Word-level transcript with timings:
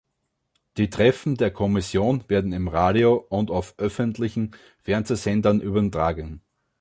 Die 0.77 0.89
Treffen 0.89 1.35
der 1.37 1.51
Kommission 1.51 2.27
werden 2.27 2.53
im 2.53 2.67
Radio 2.67 3.17
und 3.29 3.51
auf 3.51 3.75
öffentlichen 3.77 4.55
Fernsehsendern 4.79 5.61
übertragen. 5.61 6.41